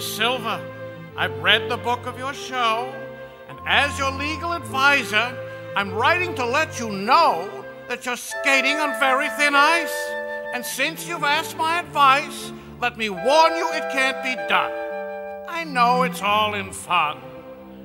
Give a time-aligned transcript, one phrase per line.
[0.00, 0.16] Mr.
[0.16, 2.90] Silva, I've read the book of your show,
[3.50, 5.36] and as your legal advisor,
[5.76, 9.92] I'm writing to let you know that you're skating on very thin ice.
[10.54, 12.50] And since you've asked my advice,
[12.80, 14.72] let me warn you it can't be done.
[15.46, 17.18] I know it's all in fun,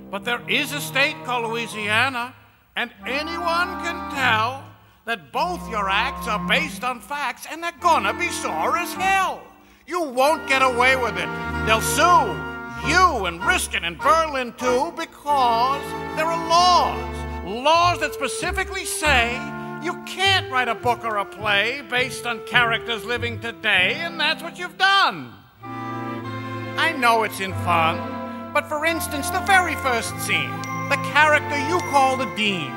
[0.09, 2.33] but there is a state called Louisiana,
[2.77, 4.63] and anyone can tell
[5.03, 9.41] that both your acts are based on facts and they're gonna be sore as hell.
[9.87, 11.29] You won't get away with it.
[11.67, 12.45] They'll sue
[12.89, 15.83] you and Ryskind and Berlin too because
[16.15, 17.45] there are laws.
[17.45, 19.35] Laws that specifically say
[19.83, 24.41] you can't write a book or a play based on characters living today, and that's
[24.41, 25.31] what you've done.
[25.61, 30.49] I know it's in fun, but for instance, the very first scene,
[30.89, 32.73] the character you call the Dean.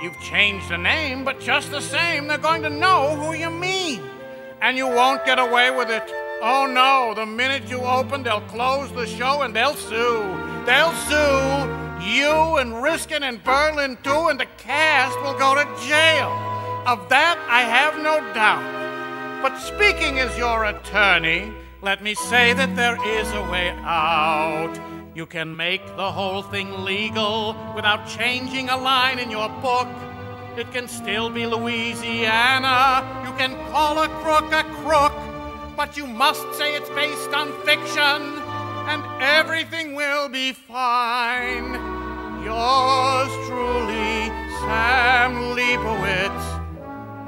[0.00, 4.00] You've changed the name, but just the same, they're going to know who you mean.
[4.60, 6.27] And you won't get away with it.
[6.40, 10.22] Oh no, the minute you open, they'll close the show and they'll sue.
[10.66, 16.30] They'll sue you and Ryskind and Berlin too, and the cast will go to jail.
[16.86, 19.42] Of that, I have no doubt.
[19.42, 24.74] But speaking as your attorney, let me say that there is a way out.
[25.14, 29.88] You can make the whole thing legal without changing a line in your book.
[30.56, 33.04] It can still be Louisiana.
[33.24, 35.12] You can call a crook a crook,
[35.78, 38.42] but you must say it's based on fiction,
[38.90, 41.72] and everything will be fine.
[42.42, 44.26] Yours truly,
[44.58, 46.44] Sam Leibowitz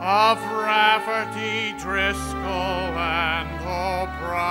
[0.00, 4.50] of Rafferty, Driscoll, and O'Brien.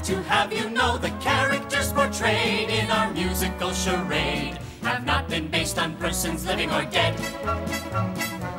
[0.00, 5.48] Like to have you know the characters portrayed in our musical charade have not been
[5.48, 7.14] based on persons living or dead.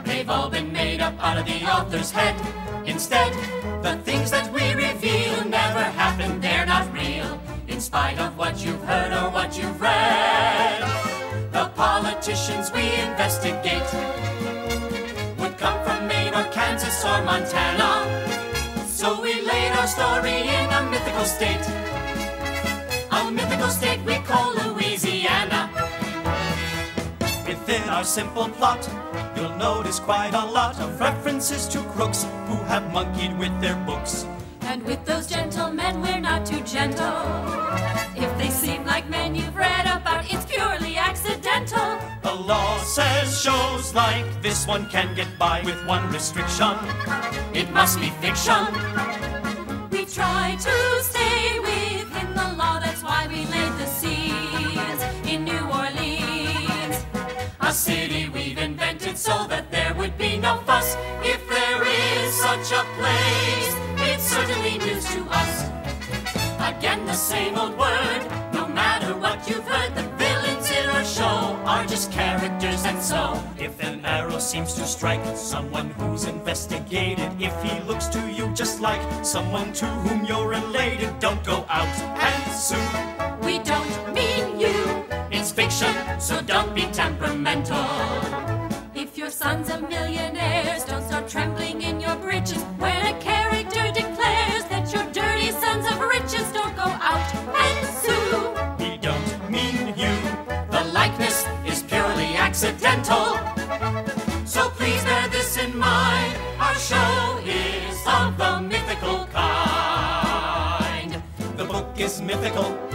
[0.06, 2.36] They've all been made up out of the author's head.
[2.86, 3.34] Instead,
[3.82, 7.42] the things that we reveal never happened, they're not real.
[7.68, 10.82] In spite of what you've heard or what you've read,
[11.52, 13.90] the politicians we investigate
[15.40, 18.22] would come from Maine or Kansas or Montana.
[18.88, 20.91] So we laid our story in a
[21.22, 21.68] mythical state.
[23.12, 25.70] A mythical state we call Louisiana.
[27.46, 28.90] Within our simple plot,
[29.36, 34.26] you'll notice quite a lot of references to crooks who have monkeyed with their books.
[34.62, 37.22] And with those gentlemen, we're not too gentle.
[38.16, 42.00] If they seem like men you've read about, it's purely accidental.
[42.24, 46.76] The law says shows like this one can get by with one restriction.
[47.54, 49.21] It must be fiction.
[50.14, 57.06] Try to stay within the law, that's why we laid the seeds in New Orleans.
[57.62, 60.98] A city we've invented so that there would be no fuss.
[61.24, 63.74] If there is such a place,
[64.12, 65.70] it's certainly news to us.
[66.60, 68.01] Again, the same old word.
[72.08, 78.08] Characters, and so If an arrow seems to strike someone who's investigated, if he looks
[78.08, 81.96] to you just like someone to whom you're related, don't go out
[82.30, 82.76] and sue.
[83.46, 84.78] We don't mean you.
[85.32, 87.86] it's fiction, so don't be temperamental.
[88.96, 92.16] If your son's a millionaire, don't start trembling in your
[102.84, 104.46] accidental.
[104.46, 106.38] So please bear this in mind.
[106.60, 111.22] Our show is of the mythical kind.
[111.58, 112.91] The book is mythical.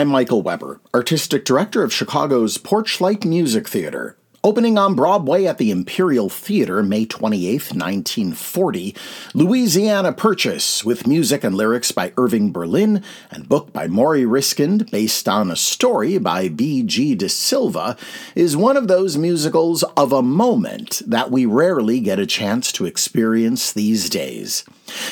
[0.00, 4.16] I'm Michael Weber, Artistic Director of Chicago's Porchlight Music Theater.
[4.42, 8.96] Opening on Broadway at the Imperial Theater May 28, 1940,
[9.34, 15.28] Louisiana Purchase, with music and lyrics by Irving Berlin and book by Morrie Ryskind, based
[15.28, 17.16] on a story by B.G.
[17.16, 17.98] De Sylva,
[18.34, 22.86] is one of those musicals of a moment that we rarely get a chance to
[22.86, 24.64] experience these days.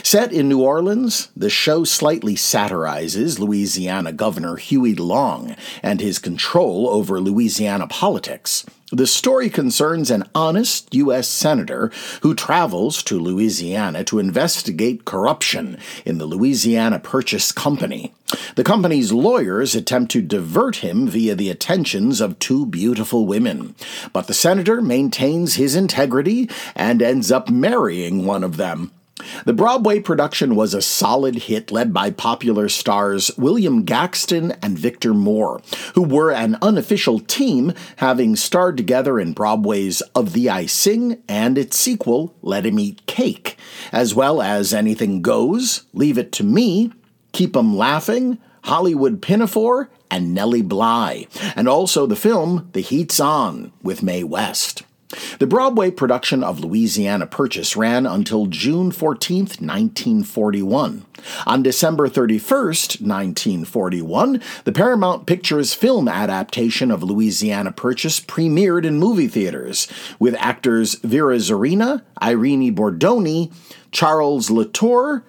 [0.02, 6.88] Set in New Orleans, the show slightly satirizes Louisiana Governor Huey Long and his control
[6.88, 8.64] over Louisiana politics.
[8.90, 11.28] The story concerns an honest U.S.
[11.28, 11.92] Senator
[12.22, 15.76] who travels to Louisiana to investigate corruption
[16.06, 18.14] in the Louisiana Purchase Company.
[18.54, 23.74] The company's lawyers attempt to divert him via the attentions of two beautiful women,
[24.14, 28.90] but the senator maintains his integrity and ends up marrying one of them.
[29.44, 35.14] The Broadway production was a solid hit led by popular stars William Gaxton and Victor
[35.14, 35.60] Moore,
[35.94, 41.58] who were an unofficial team, having starred together in Broadway's Of Thee I Sing and
[41.58, 43.56] its sequel, Let 'Em Eat Cake,
[43.92, 46.92] as well as Anything Goes, Leave It to Me,
[47.32, 53.72] Keep 'em Laughing, Hollywood Pinafore, and Nellie Bly, and also the film The Heat's On
[53.82, 54.82] with Mae West.
[55.38, 61.06] The Broadway production of Louisiana Purchase ran until June 14, 1941.
[61.46, 69.28] On December 31, 1941, the Paramount Pictures film adaptation of Louisiana Purchase premiered in movie
[69.28, 69.88] theaters,
[70.18, 73.50] with actors Vera Zorina, Irene Bordoni,
[73.90, 75.24] Charles Latour,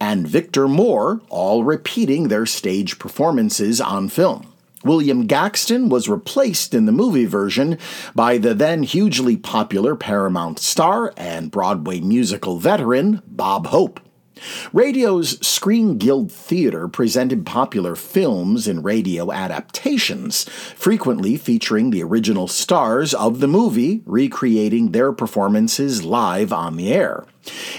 [0.00, 4.49] and Victor Moore all repeating their stage performances on film.
[4.84, 7.78] William Gaxton was replaced in the movie version
[8.14, 14.00] by the then hugely popular Paramount star and Broadway musical veteran Bob Hope.
[14.72, 23.12] Radio's Screen Guild Theater presented popular films in radio adaptations, frequently featuring the original stars
[23.12, 27.26] of the movie recreating their performances live on the air.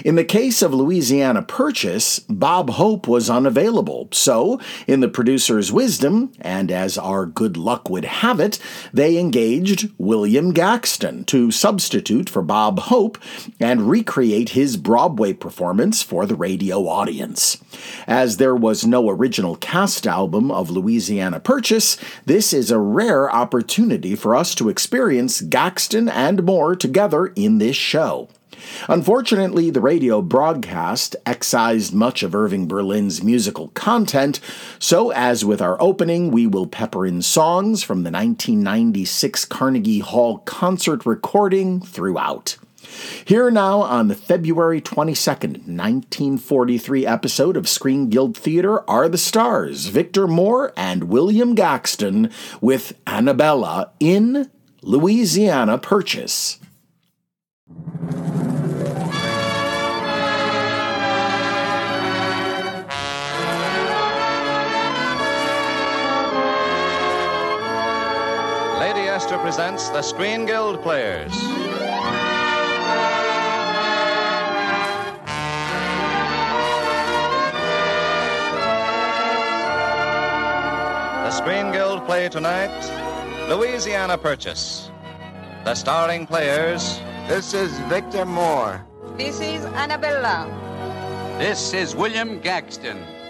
[0.04, 6.32] In the case of Louisiana Purchase, Bob Hope was unavailable, so, in the producer's wisdom,
[6.40, 8.58] and as our good luck would have it,
[8.92, 13.18] they engaged William Gaxton to substitute for Bob Hope
[13.60, 17.62] and recreate his Broadway performance for the radio audience.
[18.06, 24.16] As there was no original cast album of Louisiana Purchase, this is a rare opportunity
[24.16, 28.28] for us to experience Gaxton and Moore together in this show.
[28.88, 34.40] Unfortunately, the radio broadcast excised much of Irving Berlin's musical content,
[34.78, 40.38] so as with our opening, we will pepper in songs from the 1996 Carnegie Hall
[40.38, 42.56] concert recording throughout.
[43.24, 49.86] Here now on the February 22nd, 1943 episode of Screen Guild Theater are the stars
[49.86, 54.50] Victor Moore and William Gaxton with Annabella in
[54.82, 56.58] Louisiana Purchase.
[69.32, 71.32] Lady Esther presents the Screen Guild Players.
[81.22, 82.68] The Screen Guild play tonight
[83.48, 84.90] Louisiana Purchase.
[85.64, 88.84] The starring players This is Victor Moore.
[89.16, 90.46] This is Annabella.
[91.38, 93.21] This is William Gaxton.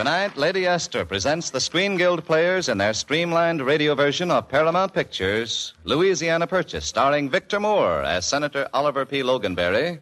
[0.00, 4.94] Tonight, Lady Esther presents the Screen Guild players in their streamlined radio version of Paramount
[4.94, 9.20] Pictures' Louisiana Purchase, starring Victor Moore as Senator Oliver P.
[9.22, 10.00] Loganberry,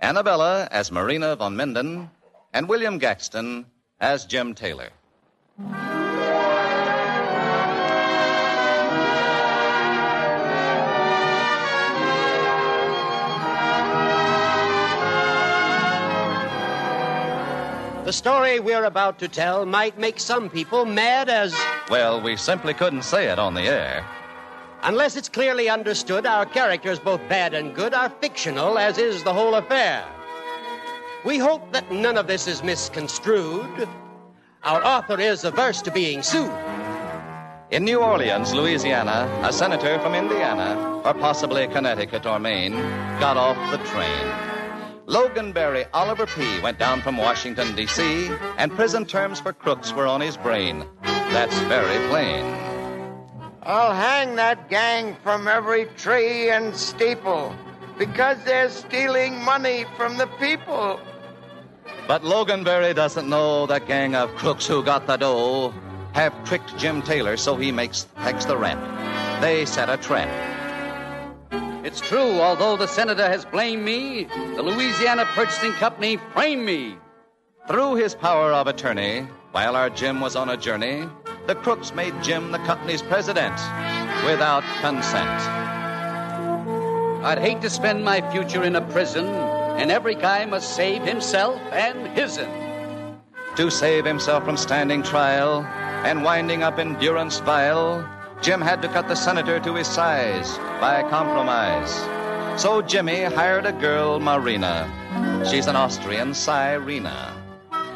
[0.00, 2.08] Annabella as Marina von Minden,
[2.52, 3.64] and William Gaxton
[3.98, 4.90] as Jim Taylor.
[18.12, 21.56] The story we're about to tell might make some people mad as.
[21.88, 24.04] Well, we simply couldn't say it on the air.
[24.82, 29.32] Unless it's clearly understood, our characters, both bad and good, are fictional, as is the
[29.32, 30.04] whole affair.
[31.24, 33.88] We hope that none of this is misconstrued.
[34.62, 36.52] Our author is averse to being sued.
[37.70, 42.74] In New Orleans, Louisiana, a senator from Indiana, or possibly Connecticut or Maine,
[43.18, 44.51] got off the train.
[45.06, 46.60] Loganberry Oliver P.
[46.60, 50.84] went down from Washington, D.C., and prison terms for crooks were on his brain.
[51.02, 52.44] that's very plain.
[53.64, 57.54] I'll hang that gang from every tree and steeple
[57.98, 61.00] because they're stealing money from the people.
[62.06, 65.72] But Loganberry doesn't know that gang of crooks who got the dough
[66.12, 68.80] have tricked Jim Taylor so he makes takes the rent.
[69.40, 70.51] They set a trap.
[71.84, 76.96] It's true, although the senator has blamed me, the Louisiana Purchasing Company framed me.
[77.66, 81.08] Through his power of attorney, while our Jim was on a journey,
[81.48, 83.54] the crooks made Jim the company's president
[84.24, 85.42] without consent.
[87.24, 91.60] I'd hate to spend my future in a prison, and every guy must save himself
[91.72, 92.48] and his'n.
[93.56, 95.64] To save himself from standing trial
[96.04, 98.08] and winding up in durance vile,
[98.42, 101.94] Jim had to cut the senator to his size by compromise.
[102.60, 104.90] So Jimmy hired a girl, Marina.
[105.48, 107.32] She's an Austrian Sirena.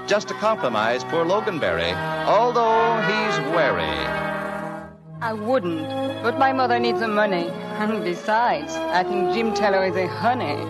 [0.07, 1.93] Just to compromise poor Loganberry,
[2.29, 3.99] although he's wary.
[5.21, 5.89] I wouldn't,
[6.23, 7.49] but my mother needs the money.
[7.83, 10.65] And besides, I think Jim Taylor is a honey.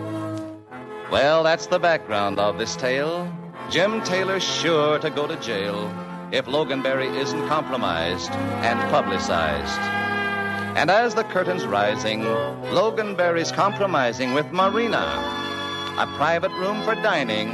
[1.11, 3.31] Well, that's the background of this tale.
[3.69, 5.93] Jim Taylor's sure to go to jail
[6.33, 9.81] if Loganberry isn't compromised and publicized.
[10.77, 15.07] And as the curtain's rising, Loganberry's compromising with Marina.
[15.99, 17.49] A private room for dining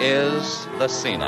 [0.00, 1.24] is the scene.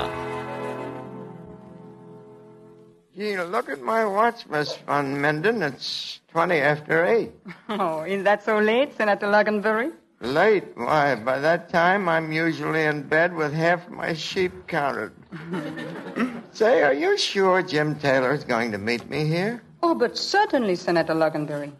[3.17, 5.63] Gee, look at my watch, Miss Van Menden.
[5.63, 7.31] It's 20 after 8.
[7.69, 9.93] Oh, is that so late, Senator Loganberry?
[10.21, 10.65] Late?
[10.77, 15.13] Why, by that time, I'm usually in bed with half my sheep counted.
[16.53, 19.63] Say, are you sure Jim Taylor is going to meet me here?
[19.83, 21.73] Oh, but certainly, Senator Loganberry.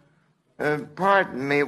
[0.59, 1.61] Uh, pardon me,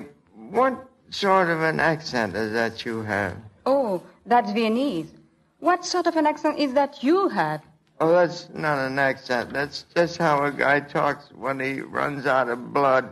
[0.50, 3.38] what sort of an accent is that you have?
[3.66, 5.12] Oh, that's Viennese.
[5.60, 7.62] What sort of an accent is that you have?
[8.02, 9.54] Oh, that's not an accent.
[9.54, 13.08] That's just how a guy talks when he runs out of blood.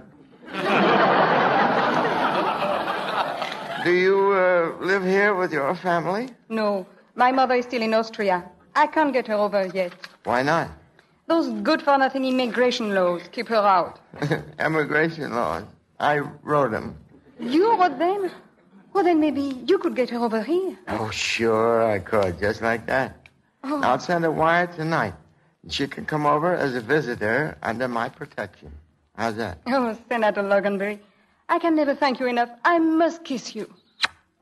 [3.84, 6.30] Do you uh, live here with your family?
[6.50, 6.86] No,
[7.16, 8.44] my mother is still in Austria.
[8.76, 9.94] I can't get her over yet.
[10.24, 10.70] Why not?
[11.28, 14.00] Those good for nothing immigration laws keep her out.
[14.60, 15.64] Immigration laws.
[16.00, 16.98] I wrote them.
[17.40, 18.30] You wrote them?
[18.94, 20.78] Well, then maybe you could get her over here.
[20.88, 23.16] Oh, sure, I could, just like that.
[23.64, 23.82] Oh.
[23.82, 25.14] I'll send a wire tonight.
[25.70, 28.72] She can come over as a visitor under my protection.
[29.16, 29.60] How's that?
[29.68, 31.00] Oh, Senator Loganberry,
[31.48, 32.50] I can never thank you enough.
[32.66, 33.74] I must kiss you.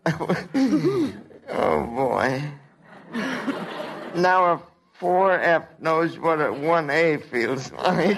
[1.54, 2.42] Oh, boy.
[4.16, 4.62] now a
[5.00, 8.18] 4F knows what a 1A feels like.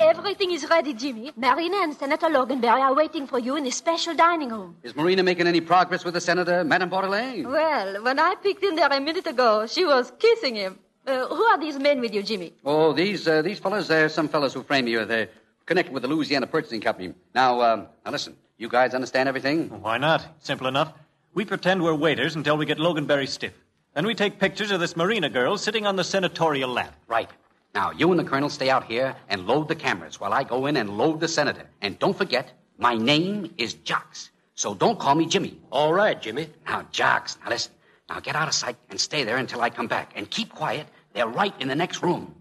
[0.00, 1.32] Everything is ready, Jimmy.
[1.36, 4.76] Marina and Senator Loganberry are waiting for you in the special dining room.
[4.82, 7.44] Is Marina making any progress with the senator, Madame Bordelais?
[7.44, 10.78] Well, when I peeked in there a minute ago, she was kissing him.
[11.06, 12.52] Uh, who are these men with you, Jimmy?
[12.64, 15.04] Oh, these uh, these fellas, they're some fellas who frame you.
[15.04, 15.28] They're
[15.66, 17.14] connected with the Louisiana Purchasing Company.
[17.34, 19.68] Now, um, now listen, you guys understand everything?
[19.82, 20.26] Why not?
[20.40, 20.92] Simple enough.
[21.34, 23.52] We pretend we're waiters until we get Loganberry stiff.
[23.94, 26.94] Then we take pictures of this Marina girl sitting on the senatorial lap.
[27.08, 27.30] Right.
[27.74, 30.66] Now, you and the colonel stay out here and load the cameras while I go
[30.66, 31.68] in and load the senator.
[31.80, 34.16] And don't forget, my name is Jacques.
[34.54, 35.58] So don't call me Jimmy.
[35.72, 36.50] All right, Jimmy.
[36.66, 37.72] Now, Jacques, now listen.
[38.08, 40.12] Now get out of sight and stay there until I come back.
[40.14, 40.86] And keep quiet.
[41.14, 42.34] They're right in the next room.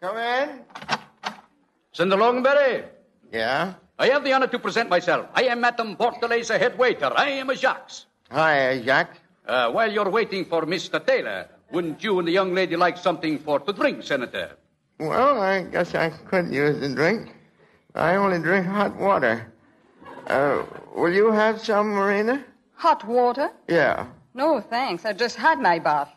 [0.00, 0.60] Come in.
[1.92, 2.84] Senator Loganberry.
[3.30, 3.74] Yeah?
[3.98, 5.26] I have the honor to present myself.
[5.34, 7.12] I am Madame Bordelais, a head waiter.
[7.14, 8.06] I am a Jacques.
[8.30, 9.18] Hi, Jacques.
[9.46, 11.04] Uh, while you're waiting for Mr.
[11.04, 14.56] Taylor, wouldn't you and the young lady like something for to drink, Senator?
[14.98, 17.34] Well, I guess I could use a drink.
[17.94, 19.52] I only drink hot water.
[20.28, 20.62] Uh,
[20.96, 22.42] will you have some, Marina?
[22.76, 23.50] Hot water?
[23.68, 24.06] Yeah.
[24.32, 25.04] No, thanks.
[25.04, 26.10] I just had my bath.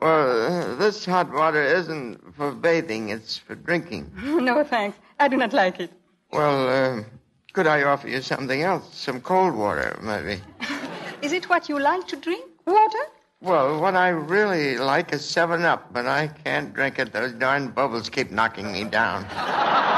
[0.00, 4.10] Well, uh, this hot water isn't for bathing, it's for drinking.
[4.22, 4.98] no, thanks.
[5.18, 5.90] I do not like it.
[6.32, 7.04] Well, uh,
[7.52, 8.94] could I offer you something else?
[8.94, 10.42] Some cold water, maybe.
[11.22, 12.44] Is it what you like to drink?
[12.66, 13.04] Water?
[13.40, 17.12] Well, what I really like is 7 Up, but I can't drink it.
[17.12, 19.26] Those darn bubbles keep knocking me down.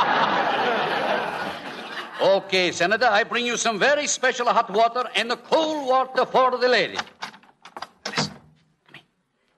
[2.21, 6.59] Okay, Senator, I bring you some very special hot water and the cold water for
[6.59, 6.99] the lady.
[8.07, 8.33] Listen,
[8.83, 9.03] come here.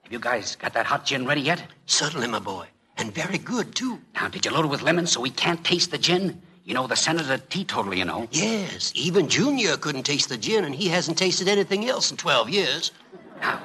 [0.11, 1.63] you guys got that hot gin ready yet?
[1.85, 2.67] Certainly, my boy.
[2.97, 3.99] And very good, too.
[4.15, 6.41] Now, did you load it with lemon so we can't taste the gin?
[6.63, 8.27] You know, the senator teetotaler, you know.
[8.31, 12.49] Yes, even Junior couldn't taste the gin, and he hasn't tasted anything else in 12
[12.49, 12.91] years.
[13.39, 13.59] Now,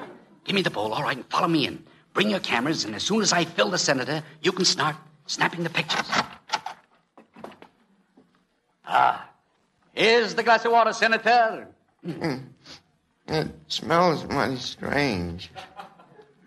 [0.45, 1.85] give me the bowl, all right, and follow me in.
[2.15, 5.63] Bring your cameras, and as soon as I fill the senator, you can start snapping
[5.63, 6.09] the pictures.
[8.87, 9.29] Ah,
[9.93, 11.69] here's the glass of water, Senator.
[13.29, 15.51] It smells mighty strange.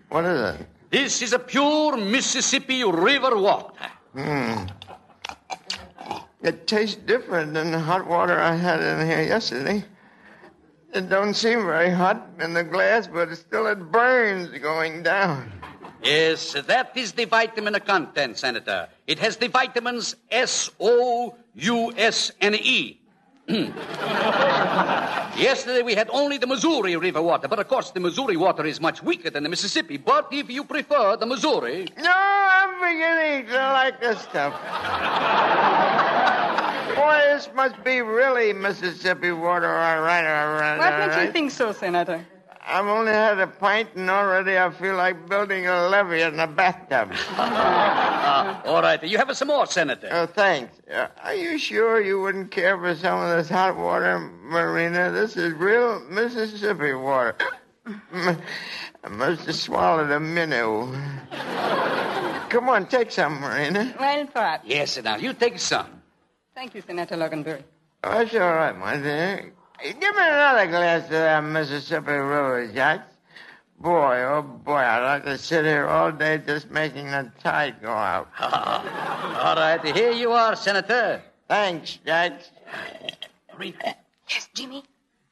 [0.10, 0.68] What is it?
[0.90, 3.74] This is a pure Mississippi River water.
[4.14, 4.66] Hmm.
[6.42, 9.84] It tastes different than the hot water I had in here yesterday.
[10.94, 15.52] It don't seem very hot in the glass, but still it burns going down.
[16.02, 18.88] Yes, that is the vitamin content, Senator.
[19.06, 22.99] It has the vitamins S, O, U, S, and E.
[23.50, 23.74] Hmm.
[25.40, 28.80] Yesterday we had only the Missouri River water, but of course the Missouri water is
[28.80, 29.98] much weaker than the Mississippi.
[29.98, 34.54] But if you prefer the Missouri, No, I'm beginning to like this stuff.
[36.96, 40.78] Boy, this must be really Mississippi water, all right, all right.
[40.78, 41.26] What all makes right.
[41.26, 42.24] you think so, Senator?
[42.70, 46.46] I've only had a pint, and already I feel like building a levee in a
[46.46, 47.10] bathtub.
[47.32, 50.08] Ah, all right, you have some more, Senator.
[50.12, 50.80] Oh, thanks.
[50.88, 55.10] Uh, are you sure you wouldn't care for some of this hot water, Marina?
[55.12, 57.36] This is real Mississippi water.
[58.14, 60.94] I must have swallowed a minnow.
[62.50, 63.96] Come on, take some, Marina.
[64.00, 64.68] Well, perhaps.
[64.68, 65.88] Yes, now you take some.
[66.54, 67.64] Thank you, Senator Loganberry.
[68.04, 69.54] Oh, that's all right, my dear.
[69.80, 73.08] Hey, Give me another glass of that Mississippi River, Jack.
[73.80, 77.92] Boy, oh boy, I'd like to sit here all day just making the tide go
[77.92, 78.28] out.
[78.40, 81.22] All right, here you are, Senator.
[81.48, 82.42] Thanks, Jack.
[83.58, 83.96] Marina,
[84.30, 84.84] Yes, Jimmy?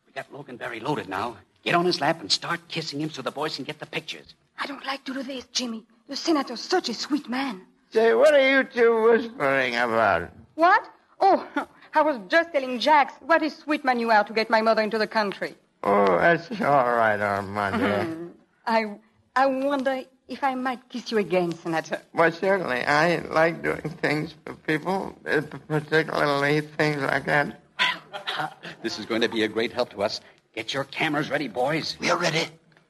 [0.05, 1.35] we got Loganberry loaded now.
[1.65, 4.33] Get on his lap and start kissing him so the boys can get the pictures.
[4.57, 5.83] I don't like to do this, Jimmy.
[6.07, 7.63] The senator's such a sweet man.
[7.91, 10.29] Say, what are you two whispering about?
[10.55, 10.85] What?
[11.19, 11.45] Oh,
[11.93, 14.81] I was just telling Jacques what a sweet man you are to get my mother
[14.81, 15.55] into the country.
[15.83, 18.31] Oh, that's all right, Armando.
[18.65, 18.95] I,
[19.35, 22.01] I wonder if I might kiss you again, Senator.
[22.13, 27.61] well, certainly, I like doing things for people, uh, particularly things like that.
[28.83, 30.21] This is going to be a great help to us.
[30.53, 31.97] Get your cameras ready, boys.
[31.99, 32.45] We're ready.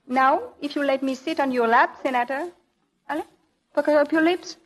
[0.08, 2.50] Now, if you let me sit on your lap, Senator.
[3.10, 3.24] Allez,
[3.74, 4.58] pucker up your lips.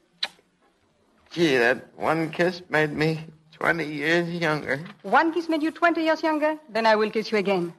[1.32, 3.26] Gee, that one kiss made me
[3.62, 4.80] 20 years younger.
[5.04, 7.72] One kiss made you 20 years younger, then I will kiss you again.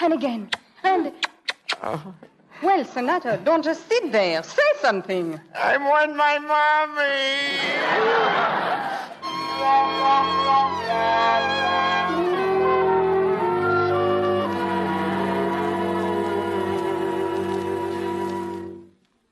[0.00, 0.50] And again.
[0.82, 1.12] And,
[1.80, 2.12] Oh,
[2.60, 4.42] well, Senator, don't just sit there.
[4.42, 5.38] Say something.
[5.54, 8.18] I want my mommy.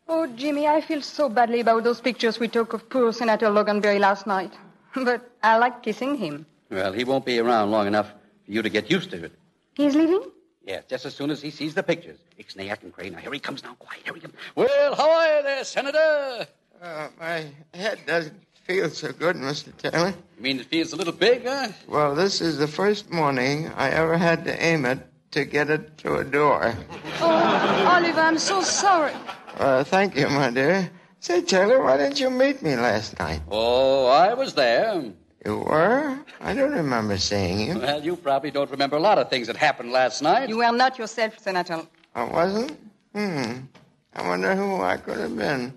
[0.08, 3.98] Oh, Jimmy, I feel so badly about those pictures we took of poor Senator Loganberry
[3.98, 4.52] last night.
[5.04, 6.46] But I like kissing him.
[6.70, 8.08] Well, he won't be around long enough
[8.44, 9.32] for you to get used to it.
[9.74, 10.22] He's leaving?
[10.64, 12.18] Yes, just as soon as he sees the pictures.
[12.40, 13.12] Ixnay Attencray.
[13.12, 13.74] Now, here he comes now.
[13.74, 14.34] Quiet, here he comes.
[14.54, 16.46] Well, how are you there, Senator?
[16.82, 19.76] Uh, my head doesn't feel so good, Mr.
[19.76, 20.14] Taylor.
[20.36, 21.68] You mean it feels a little big, huh?
[21.86, 24.98] Well, this is the first morning I ever had to aim it
[25.32, 26.74] to get it to a door.
[27.20, 29.12] Oh, Oliver, I'm so sorry.
[29.58, 30.90] Uh, thank you, my dear.
[31.26, 33.42] Say, Taylor, why didn't you meet me last night?
[33.50, 35.10] Oh, I was there.
[35.44, 36.16] You were?
[36.40, 37.80] I don't remember seeing you.
[37.80, 40.48] Well, you probably don't remember a lot of things that happened last night.
[40.48, 41.82] You were not yourself, Senator.
[42.14, 42.78] I wasn't?
[43.12, 43.66] Hmm.
[44.14, 45.74] I wonder who I could have been.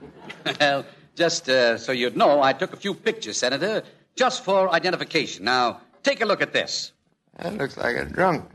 [0.60, 0.86] well,
[1.16, 3.82] just uh, so you'd know, I took a few pictures, Senator,
[4.14, 5.44] just for identification.
[5.44, 6.92] Now, take a look at this.
[7.38, 8.48] That looks like a drunk.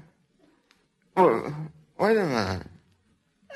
[1.13, 1.53] Well,
[1.99, 2.67] wait a minute.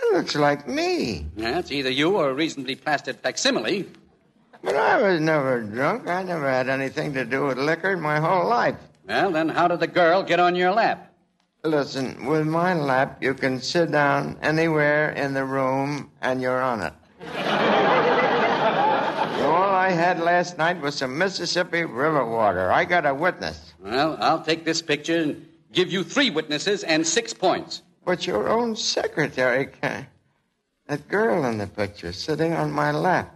[0.01, 1.27] That looks like me.
[1.35, 3.87] Yeah, it's either you or a reasonably plastered facsimile.
[4.63, 6.07] But I was never drunk.
[6.07, 8.75] I never had anything to do with liquor in my whole life.
[9.07, 11.13] Well, then how did the girl get on your lap?
[11.63, 16.81] Listen, with my lap, you can sit down anywhere in the room and you're on
[16.81, 16.93] it.
[19.43, 22.71] All I had last night was some Mississippi River water.
[22.71, 23.73] I got a witness.
[23.79, 27.81] Well, I'll take this picture and give you three witnesses and six points.
[28.03, 30.07] But your own secretary can.
[30.87, 33.35] That girl in the picture sitting on my lap.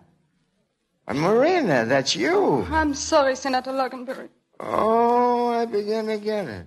[1.06, 2.66] Why, Marina, that's you.
[2.72, 4.30] I'm sorry, Senator Loganberry.
[4.60, 6.66] Oh, I begin to get it.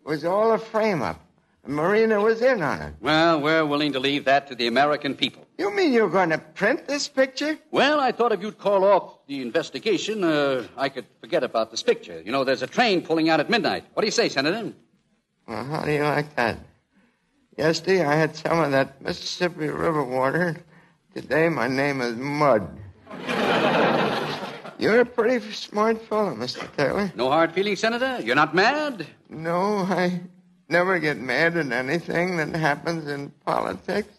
[0.00, 1.20] It was all a frame up.
[1.66, 2.94] Marina was in on it.
[3.00, 5.46] Well, we're willing to leave that to the American people.
[5.58, 7.58] You mean you're going to print this picture?
[7.70, 11.82] Well, I thought if you'd call off the investigation, uh, I could forget about this
[11.82, 12.22] picture.
[12.24, 13.84] You know, there's a train pulling out at midnight.
[13.92, 14.72] What do you say, Senator?
[15.46, 16.58] Well, how do you like that?
[17.56, 20.56] Yesterday I had some of that Mississippi River water.
[21.14, 22.78] Today my name is Mud.
[24.78, 26.64] You're a pretty smart fellow, Mr.
[26.76, 27.12] Taylor.
[27.14, 28.20] No hard feelings, Senator?
[28.22, 29.06] You're not mad?
[29.28, 30.20] No, I
[30.70, 34.14] never get mad at anything that happens in politics.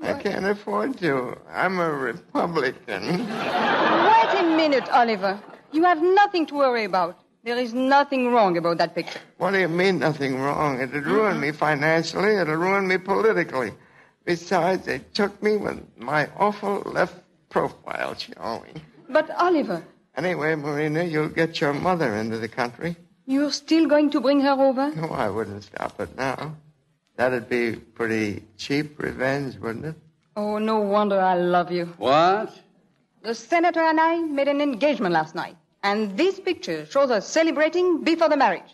[0.00, 1.36] I can't afford to.
[1.50, 3.02] I'm a Republican.
[3.06, 5.40] Wait a minute, Oliver.
[5.72, 7.18] You have nothing to worry about.
[7.46, 9.20] There is nothing wrong about that picture.
[9.38, 10.80] What do you mean, nothing wrong?
[10.80, 12.34] It'd ruin me financially.
[12.34, 13.72] It'll ruin me politically.
[14.24, 17.14] Besides, they took me with my awful left
[17.48, 18.80] profile showing.
[19.08, 19.84] But, Oliver,
[20.16, 22.96] Anyway, Marina, you'll get your mother into the country.
[23.26, 24.90] you're still going to bring her over?
[24.96, 26.56] No, I wouldn't stop it now.
[27.16, 29.94] That'd be pretty cheap revenge, wouldn't it?
[30.36, 31.86] Oh, no wonder I love you.
[31.98, 32.52] What?
[33.22, 38.02] The senator and I made an engagement last night, and this picture shows us celebrating
[38.02, 38.70] before the marriage.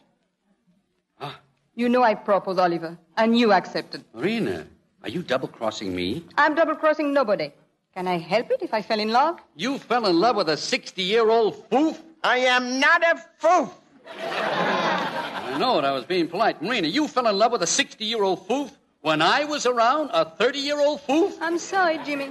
[1.20, 1.38] Ah.
[1.74, 4.04] You know I proposed, Oliver, and you accepted.
[4.14, 4.66] Marina,
[5.02, 6.24] are you double crossing me?
[6.38, 7.52] I'm double crossing nobody.
[7.94, 9.38] Can I help it if I fell in love?
[9.56, 11.98] You fell in love with a 60 year old foof?
[12.24, 13.70] I am not a foof.
[14.18, 16.62] I know it, I was being polite.
[16.62, 18.70] Marina, you fell in love with a 60 year old foof
[19.02, 21.36] when I was around, a 30 year old foof?
[21.42, 22.30] I'm sorry, Jimmy.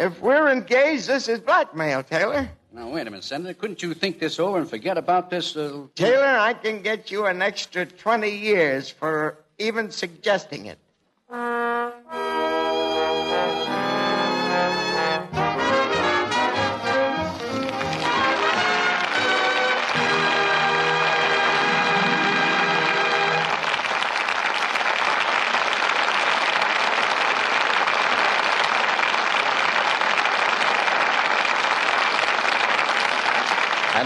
[0.00, 2.48] If we're engaged, this is blackmail, Taylor.
[2.78, 3.54] Now, wait a minute, Senator.
[3.54, 5.56] Couldn't you think this over and forget about this?
[5.56, 5.86] Uh...
[5.96, 10.78] Taylor, I can get you an extra 20 years for even suggesting it.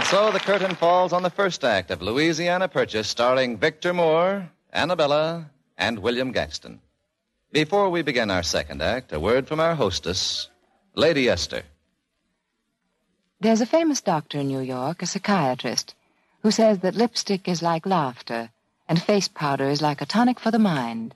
[0.02, 4.50] And so the curtain falls on the first act of Louisiana Purchase, starring Victor Moore,
[4.72, 6.80] Annabella, and William Gaxton.
[7.52, 10.48] Before we begin our second act, a word from our hostess,
[10.96, 11.62] Lady Esther.
[13.40, 15.94] There's a famous doctor in New York, a psychiatrist,
[16.42, 18.50] who says that lipstick is like laughter
[18.88, 21.14] and face powder is like a tonic for the mind.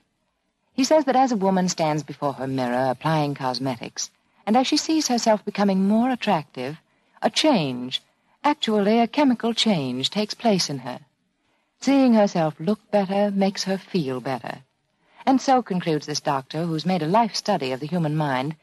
[0.71, 4.11] He says that as a woman stands before her mirror applying cosmetics,
[4.45, 6.77] and as she sees herself becoming more attractive,
[7.21, 8.01] a change,
[8.47, 11.01] actually a chemical change, takes place in her.
[11.81, 14.59] Seeing herself look better makes her feel better.
[15.25, 18.55] And so concludes this doctor, who's made a life study of the human mind,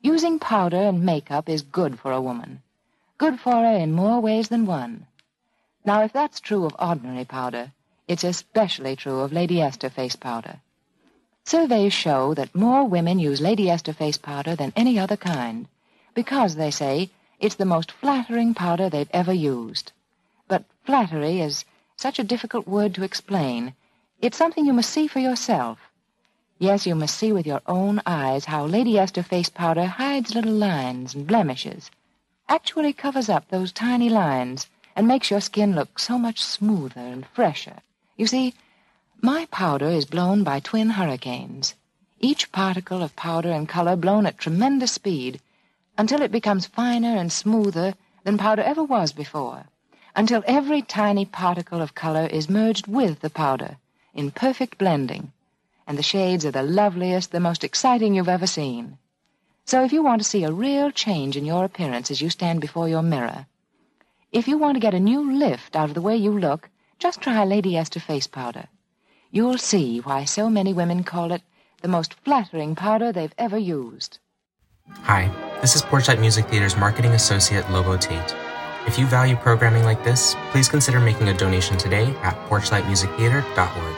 [0.00, 2.62] using powder and makeup is good for a woman.
[3.18, 5.06] Good for her in more ways than one.
[5.84, 7.72] Now, if that's true of ordinary powder,
[8.08, 10.60] it's especially true of Lady Esther face powder.
[11.44, 15.68] Surveys show that more women use Lady Esther face powder than any other kind,
[16.14, 19.92] because, they say, it's the most flattering powder they've ever used.
[20.48, 21.64] But flattery is
[21.96, 23.74] such a difficult word to explain.
[24.20, 25.78] It's something you must see for yourself.
[26.58, 30.52] Yes, you must see with your own eyes how Lady Esther face powder hides little
[30.52, 31.90] lines and blemishes,
[32.48, 37.26] actually covers up those tiny lines, and makes your skin look so much smoother and
[37.26, 37.76] fresher.
[38.16, 38.54] You see,
[39.20, 41.74] my powder is blown by twin hurricanes,
[42.20, 45.40] each particle of powder and color blown at tremendous speed
[45.98, 49.64] until it becomes finer and smoother than powder ever was before,
[50.14, 53.76] until every tiny particle of color is merged with the powder
[54.14, 55.32] in perfect blending,
[55.86, 58.98] and the shades are the loveliest, the most exciting you've ever seen.
[59.64, 62.60] So if you want to see a real change in your appearance as you stand
[62.60, 63.46] before your mirror,
[64.32, 67.20] if you want to get a new lift out of the way you look, just
[67.20, 68.68] try Lady Esther face powder.
[69.30, 71.42] You'll see why so many women call it
[71.82, 74.18] the most flattering powder they've ever used.
[74.92, 78.36] Hi, this is Porchlight Music Theater's marketing associate Lobo Tate.
[78.86, 83.96] If you value programming like this, please consider making a donation today at porchlightmusictheater.org.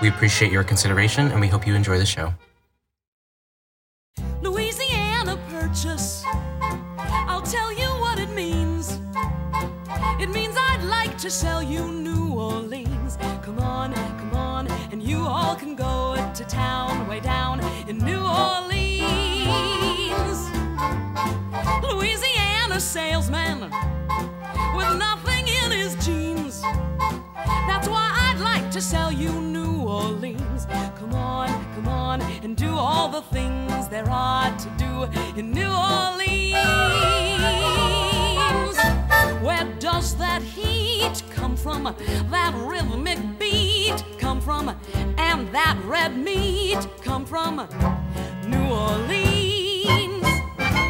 [0.00, 2.32] We appreciate your consideration and we hope you enjoy the show.
[4.40, 6.24] Louisiana Purchase.
[6.98, 8.98] I'll tell you what it means.
[10.18, 13.18] It means I'd like to sell you New Orleans.
[13.42, 18.20] Come on, come on, and you all can go to town, way down in New
[18.20, 18.89] Orleans.
[21.92, 23.60] Louisiana salesman
[24.76, 26.62] with nothing in his jeans.
[27.66, 30.66] That's why I'd like to sell you New Orleans.
[30.98, 35.04] Come on, come on, and do all the things there are to do
[35.38, 36.54] in New Orleans.
[39.42, 41.84] Where does that heat come from?
[42.30, 44.76] That rhythmic beat come from?
[45.18, 47.66] And that red meat come from?
[48.46, 50.24] New Orleans,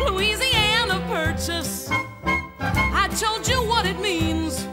[0.09, 0.50] Louisiana
[1.41, 1.89] Purchase.
[2.61, 4.69] I told you what it means.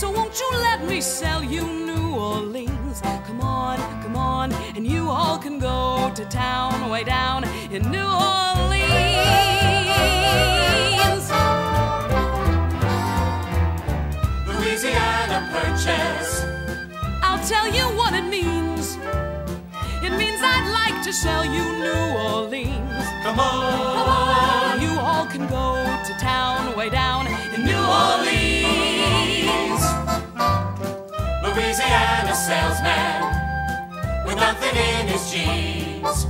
[0.00, 3.02] So won't you let me sell you New Orleans?
[3.26, 8.00] Come on, come on, and you all can go to town way down in New
[8.00, 8.88] Orleans.
[14.48, 16.46] Louisiana Purchase.
[17.22, 18.96] I'll tell you what it means.
[20.12, 23.06] It means I'd like to sell you New Orleans.
[23.22, 23.94] Come on.
[23.96, 24.80] Come on.
[24.82, 29.82] You all can go to town way down in New Orleans.
[31.42, 33.22] Louisiana salesman
[34.26, 36.26] with nothing in his jeans.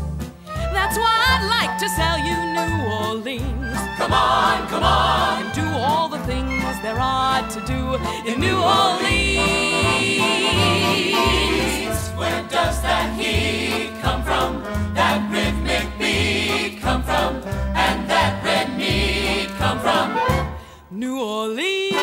[0.72, 3.78] That's why I'd like to sell you New Orleans.
[3.98, 5.42] Come on, come on.
[5.42, 7.98] And do all the things there are to do
[8.30, 9.72] in New Orleans.
[12.22, 14.62] Where does that heat come from?
[14.94, 17.42] That rhythmic beat come from?
[17.74, 20.06] And that red meat come from?
[20.92, 21.96] New Orleans.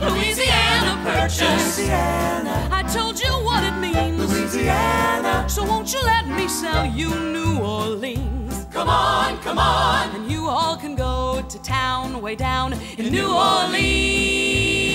[0.00, 1.76] Louisiana Purchase.
[1.76, 2.68] Louisiana.
[2.72, 4.32] I told you what it means.
[4.32, 5.46] Louisiana.
[5.50, 8.66] So won't you let me sell you New Orleans?
[8.72, 10.16] Come on, come on.
[10.16, 14.87] And you all can go to town way down in New Orleans.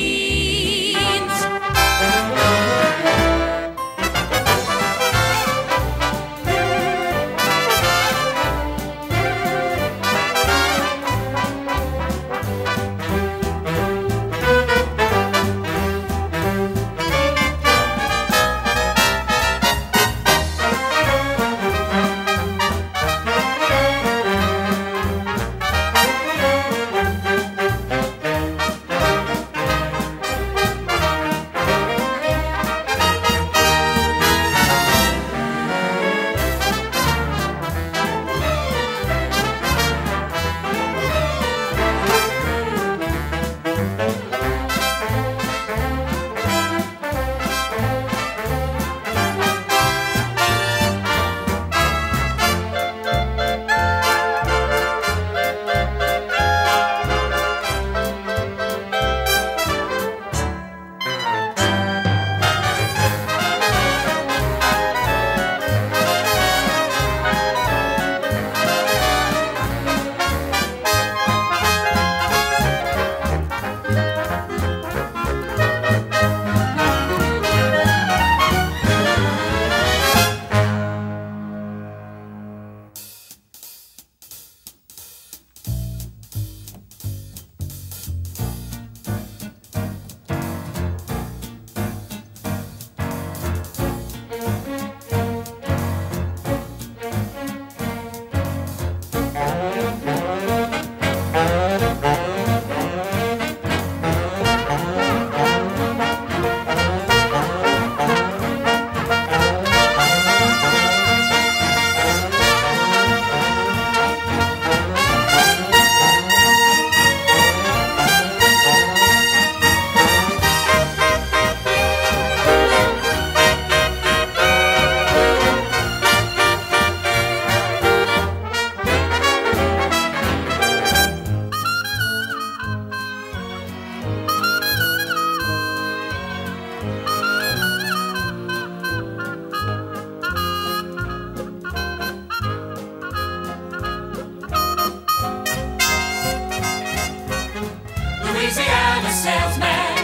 [149.14, 149.96] Salesman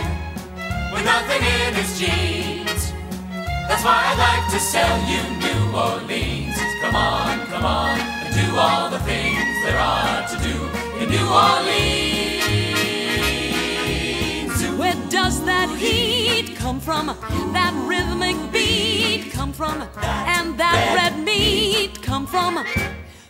[0.93, 2.93] with nothing in his jeans.
[3.67, 6.57] That's why I like to sell you New Orleans.
[6.81, 10.55] Come on, come on, and do all the things there are to do
[11.01, 11.99] in New Orleans.
[14.77, 17.07] Where does that heat come from?
[17.53, 19.81] That rhythmic beat come from?
[20.01, 22.65] And that red meat come from?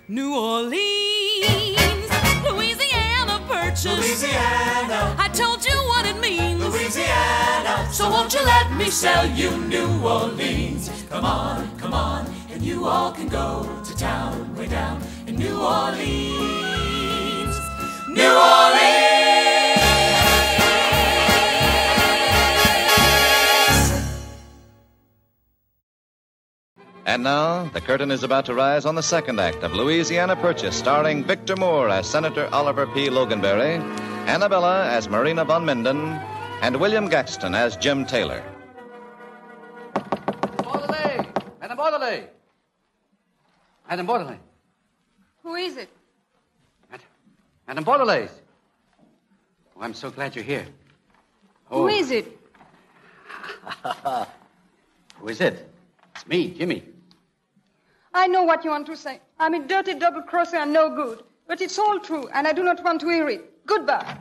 [0.07, 2.09] New Orleans,
[2.43, 3.85] Louisiana Purchase.
[3.85, 5.15] Louisiana.
[5.17, 5.58] I told
[5.99, 6.63] what it means.
[6.63, 7.91] Louisiana.
[7.91, 10.89] So won't you let me sell you New Orleans?
[11.09, 15.59] Come on, come on, and you all can go to town way down in New
[15.59, 17.55] Orleans.
[18.07, 19.09] New Orleans.
[27.05, 30.77] And now, the curtain is about to rise on the second act of Louisiana Purchase,
[30.77, 33.09] starring Victor Moore as Senator Oliver P.
[33.09, 33.81] Loganberry,
[34.27, 36.19] Annabella as Marina von Minden,
[36.61, 38.43] and William Gaxton as Jim Taylor.
[40.63, 41.25] Bordelais!
[41.61, 42.27] Madame Bordelais!
[43.89, 44.39] Madame Bordelais!
[45.43, 45.89] Who is it?
[47.67, 48.29] Madame Bordelais!
[49.75, 50.65] Oh, I'm so glad you're here.
[51.65, 51.87] Who oh.
[51.87, 52.37] is it?
[55.19, 55.69] Who is it?
[56.15, 56.83] It's me, Jimmy.
[58.13, 59.21] I know what you want to say.
[59.39, 61.23] I'm a dirty double crosser and no good.
[61.47, 63.45] But it's all true, and I do not want to hear it.
[63.69, 64.17] Goodbye.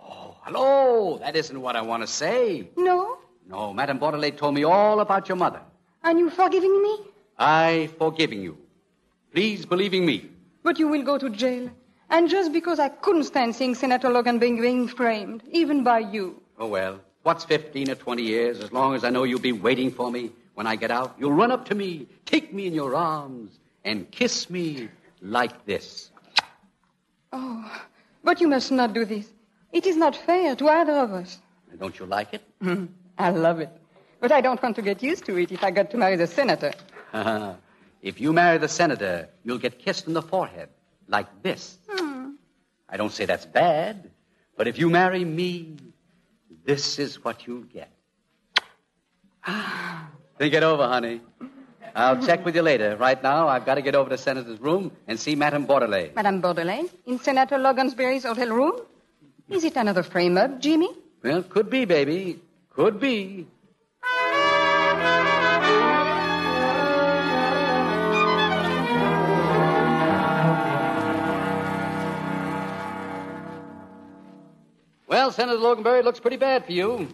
[0.00, 1.18] Oh, hello!
[1.18, 2.68] That isn't what I want to say.
[2.76, 3.18] No?
[3.48, 5.60] No, Madame Bordelais told me all about your mother.
[6.04, 6.98] And you forgiving me?
[7.36, 8.56] I forgiving you.
[9.32, 10.30] Please believing me.
[10.62, 11.68] But you will go to jail.
[12.10, 16.40] And just because I couldn't stand seeing Senator Logan being, being framed, even by you.
[16.56, 17.00] Oh, well.
[17.24, 18.60] What's 15 or 20 years?
[18.60, 21.32] As long as I know you'll be waiting for me when I get out, you'll
[21.32, 26.10] run up to me, take me in your arms, and kiss me like this.
[27.36, 27.82] Oh,
[28.22, 29.28] but you must not do this.
[29.72, 31.40] It is not fair to either of us.
[31.80, 32.42] Don't you like it?
[33.18, 33.70] I love it.
[34.20, 36.28] But I don't want to get used to it if I got to marry the
[36.28, 36.72] senator.
[38.02, 40.68] if you marry the senator, you'll get kissed on the forehead
[41.08, 41.76] like this.
[41.90, 42.34] Hmm.
[42.88, 44.12] I don't say that's bad,
[44.56, 45.76] but if you marry me,
[46.64, 47.90] this is what you'll get.
[50.38, 51.20] Think it over, honey.
[51.94, 52.96] I'll check with you later.
[52.96, 56.14] Right now, I've got to get over to Senator's room and see Madame Bordelais.
[56.14, 58.80] Madame Bordelais, in Senator Loganberry's hotel room?
[59.48, 60.90] Is it another frame up, Jimmy?
[61.22, 62.40] Well, could be, baby.
[62.70, 63.46] Could be.
[75.06, 77.06] Well, Senator Loganberry, it looks pretty bad for you.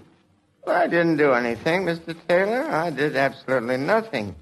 [0.65, 2.17] Well, I didn't do anything, Mr.
[2.27, 2.65] Taylor.
[2.71, 4.35] I did absolutely nothing.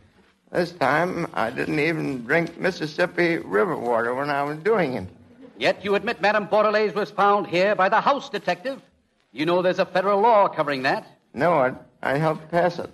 [0.50, 5.08] This time, I didn't even drink Mississippi River water when I was doing it.
[5.58, 8.80] Yet you admit Madame Bordelais was found here by the house detective.
[9.32, 11.06] You know there's a federal law covering that.
[11.34, 12.90] No, I, I helped pass it.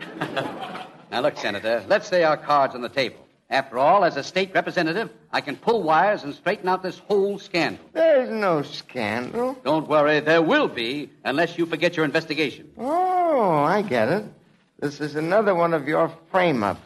[1.12, 3.18] Now, look, Senator, let's lay our cards on the table.
[3.50, 7.38] After all, as a state representative, I can pull wires and straighten out this whole
[7.38, 7.84] scandal.
[7.92, 9.58] There's no scandal.
[9.62, 12.70] Don't worry, there will be, unless you forget your investigation.
[12.78, 14.24] Oh, I get it.
[14.82, 16.80] This is another one of your frame ups.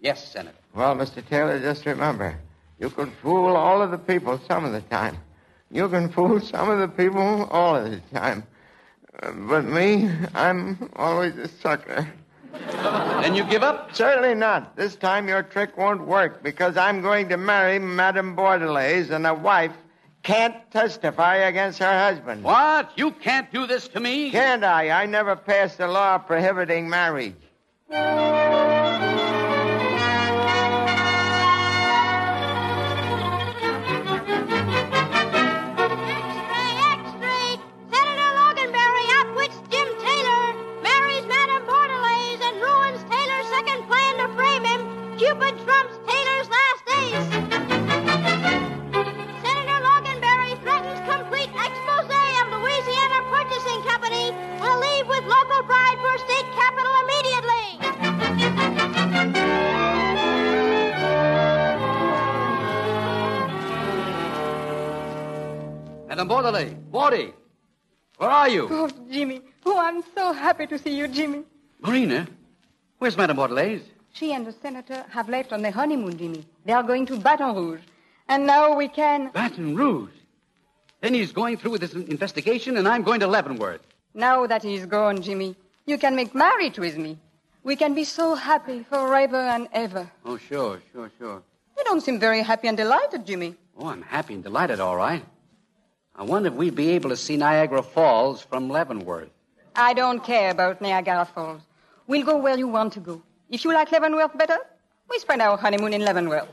[0.00, 0.56] Yes, Senator.
[0.72, 1.26] Well, Mr.
[1.28, 2.38] Taylor, just remember
[2.78, 5.18] you can fool all of the people some of the time.
[5.72, 8.44] You can fool some of the people all of the time.
[9.20, 12.06] Uh, but me, I'm always a sucker.
[12.52, 13.92] Then you give up?
[13.92, 14.76] Certainly not.
[14.76, 19.34] This time your trick won't work because I'm going to marry Madame Bordelais, and a
[19.34, 19.72] wife
[20.22, 22.44] can't testify against her husband.
[22.44, 22.92] What?
[22.96, 24.30] You can't do this to me?
[24.30, 24.90] Can't I?
[25.02, 27.34] I never passed a law prohibiting marriage.
[66.22, 67.32] Madame Bordelais, Bordy,
[68.16, 68.68] where are you?
[68.70, 69.42] Oh, Jimmy.
[69.66, 71.42] Oh, I'm so happy to see you, Jimmy.
[71.80, 72.28] Marina,
[72.98, 73.80] where's Madame Bordelais?
[74.12, 76.44] She and the senator have left on their honeymoon, Jimmy.
[76.64, 77.80] They are going to Baton Rouge.
[78.28, 79.30] And now we can.
[79.30, 80.12] Baton Rouge.
[81.00, 83.80] Then he's going through with his investigation, and I'm going to Leavenworth.
[84.14, 85.56] Now that he's gone, Jimmy,
[85.86, 87.18] you can make marriage with me.
[87.64, 90.08] We can be so happy forever and ever.
[90.24, 91.42] Oh, sure, sure, sure.
[91.76, 93.56] You don't seem very happy and delighted, Jimmy.
[93.76, 95.24] Oh, I'm happy and delighted, all right.
[96.22, 99.30] I wonder if we'd be able to see Niagara Falls from Leavenworth.
[99.74, 101.62] I don't care about Niagara Falls.
[102.06, 103.20] We'll go where you want to go.
[103.50, 104.58] If you like Leavenworth better,
[105.10, 106.46] we spend our honeymoon in Leavenworth.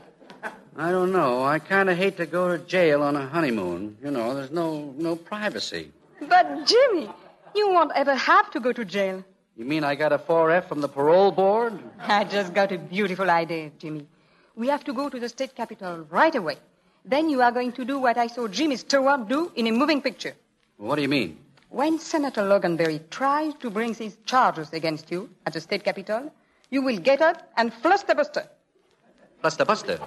[0.76, 1.44] I don't know.
[1.44, 3.96] I kind of hate to go to jail on a honeymoon.
[4.02, 5.92] You know, there's no no privacy.
[6.28, 7.08] But, Jimmy,
[7.54, 9.22] you won't ever have to go to jail.
[9.56, 11.78] You mean I got a 4F from the parole board?
[12.00, 14.08] I just got a beautiful idea, Jimmy.
[14.56, 16.58] We have to go to the state capitol right away.
[17.04, 20.02] Then you are going to do what I saw Jimmy Stewart do in a moving
[20.02, 20.34] picture.
[20.76, 21.38] What do you mean?
[21.70, 26.32] When Senator Loganberry tries to bring his charges against you at the state capitol,
[26.70, 28.48] you will get up and filibuster.
[29.40, 29.98] Buster Buster.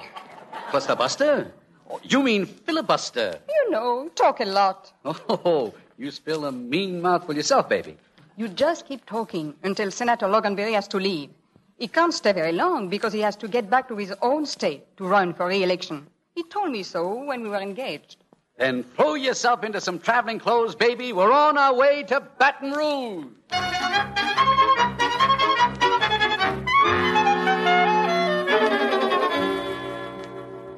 [0.71, 1.51] Buster Buster?
[1.89, 3.39] Oh, you mean filibuster?
[3.49, 4.91] You know, talk a lot.
[5.05, 7.97] Oh, you spill a mean mouthful yourself, baby.
[8.35, 11.29] You just keep talking until Senator Loganberry has to leave.
[11.77, 14.95] He can't stay very long because he has to get back to his own state
[14.97, 16.07] to run for re-election.
[16.35, 18.17] He told me so when we were engaged.
[18.57, 21.13] Then throw yourself into some traveling clothes, baby.
[21.13, 23.25] We're on our way to Baton Rouge.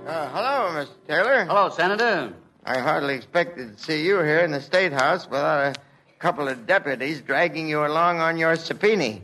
[0.07, 0.87] Uh, hello, Mr.
[1.07, 1.45] Taylor.
[1.45, 2.33] Hello, Senator.
[2.65, 5.79] I hardly expected to see you here in the State House without a
[6.19, 9.19] couple of deputies dragging you along on your subpoena.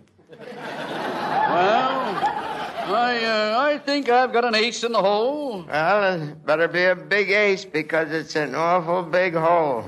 [2.88, 5.64] Well, I, uh, I think I've got an ace in the hole.
[5.68, 9.86] Well, it better be a big ace because it's an awful big hole.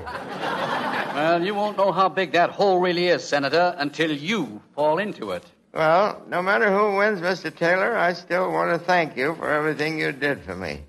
[1.14, 5.32] Well, you won't know how big that hole really is, Senator, until you fall into
[5.32, 5.44] it.
[5.72, 7.54] Well, no matter who wins, Mr.
[7.54, 10.82] Taylor, I still want to thank you for everything you did for me.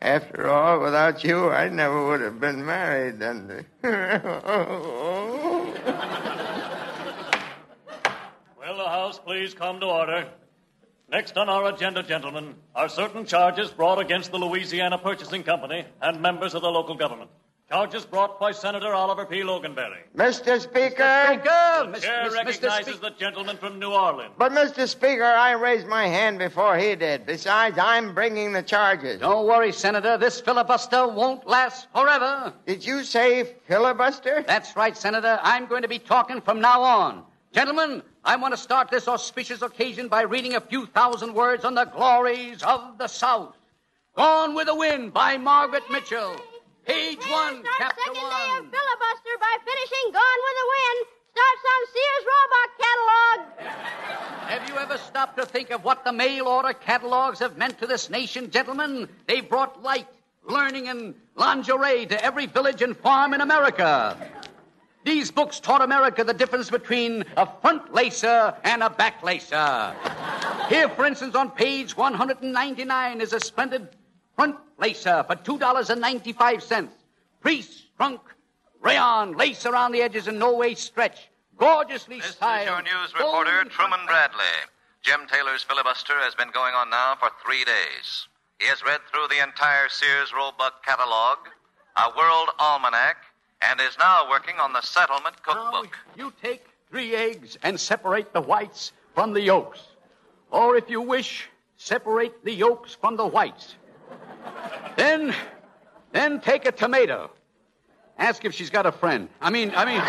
[0.00, 3.20] After all, without you, I never would have been married.
[3.22, 3.48] And
[3.82, 5.72] Will
[8.76, 10.28] the House please come to order?
[11.10, 16.20] Next on our agenda, gentlemen, are certain charges brought against the Louisiana Purchasing Company and
[16.20, 17.30] members of the local government.
[17.70, 19.40] Charges brought by Senator Oliver P.
[19.40, 20.00] Loganberry.
[20.14, 20.60] Mr.
[20.60, 21.40] Speaker.
[21.92, 24.34] The chair recognizes the gentleman from New Orleans.
[24.36, 24.86] But, Mr.
[24.86, 27.24] Speaker, I raised my hand before he did.
[27.24, 29.20] Besides, I'm bringing the charges.
[29.20, 30.18] Don't worry, Senator.
[30.18, 32.52] This filibuster won't last forever.
[32.66, 34.44] Did you say filibuster?
[34.46, 35.38] That's right, Senator.
[35.42, 37.24] I'm going to be talking from now on.
[37.52, 41.74] Gentlemen, I want to start this auspicious occasion by reading a few thousand words on
[41.74, 43.56] the glories of the South.
[44.14, 46.36] Gone with the Wind by Margaret Mitchell.
[46.84, 51.06] Page one, chapter Second day of filibuster by finishing Gone with the Wind.
[51.32, 53.38] Starts on Sears Roebuck catalog.
[54.50, 57.86] Have you ever stopped to think of what the mail order catalogs have meant to
[57.86, 59.08] this nation, gentlemen?
[59.26, 60.06] They brought light,
[60.46, 64.18] learning, and lingerie to every village and farm in America.
[65.08, 69.96] These books taught America the difference between a front lacer and a back lacer.
[70.68, 73.88] Here, for instance, on page 199 is a splendid
[74.36, 76.90] front lacer for $2.95.
[77.40, 78.20] Priest, trunk,
[78.82, 81.30] rayon, lace around the edges and no way stretch.
[81.56, 82.64] Gorgeously This styled.
[82.64, 84.44] is your news reporter, Truman Bradley.
[85.00, 88.28] Jim Taylor's filibuster has been going on now for three days.
[88.60, 91.38] He has read through the entire Sears Roebuck catalog,
[91.96, 93.16] a world almanac,
[93.62, 95.84] and is now working on the settlement cookbook.
[96.16, 99.80] Now, You take three eggs and separate the whites from the yolks.
[100.50, 103.74] Or if you wish, separate the yolks from the whites.
[104.96, 105.34] Then,
[106.12, 107.30] then take a tomato.
[108.18, 109.28] Ask if she's got a friend.
[109.40, 110.00] I mean, I mean,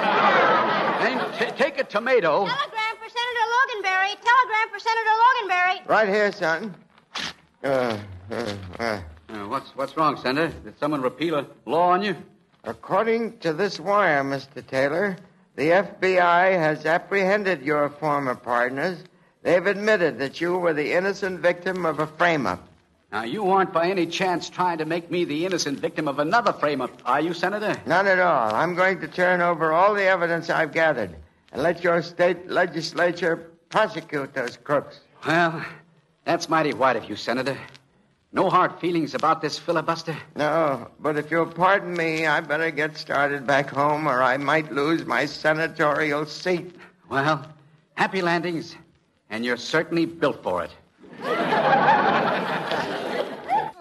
[1.04, 1.18] then
[1.50, 2.45] t- take a tomato.
[2.45, 4.16] Telegram for Senator Loganberry.
[4.24, 5.88] Telegram for Senator Loganberry.
[5.88, 6.76] Right here, son.
[7.64, 7.97] Uh,
[8.32, 9.02] uh, uh.
[9.30, 10.52] Uh, what's what's wrong, Senator?
[10.64, 12.16] Did someone repeal a law on you?
[12.64, 14.66] According to this wire, Mr.
[14.66, 15.18] Taylor,
[15.55, 18.97] the FBI has apprehended your former partners.
[19.43, 22.68] They've admitted that you were the innocent victim of a frame up.
[23.12, 26.53] Now, you aren't by any chance trying to make me the innocent victim of another
[26.53, 27.76] frame-up, are you, Senator?
[27.88, 28.53] Not at all.
[28.53, 31.16] I'm going to turn over all the evidence I've gathered
[31.51, 34.99] and let your state legislature prosecute those crooks.
[35.26, 35.66] Well,
[36.24, 37.57] that's mighty white of you, Senator.
[38.32, 40.16] No hard feelings about this filibuster?
[40.36, 44.72] No, but if you'll pardon me, I better get started back home or I might
[44.72, 46.76] lose my senatorial seat.
[47.10, 47.44] Well,
[47.96, 48.76] happy landings,
[49.32, 50.72] and you're certainly built for it.